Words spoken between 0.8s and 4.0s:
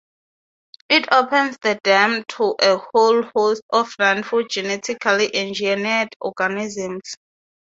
It opens the dams to a whole host of